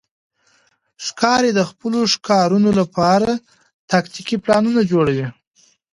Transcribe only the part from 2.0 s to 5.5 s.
ښکارونو لپاره تاکتیکي پلانونه جوړوي.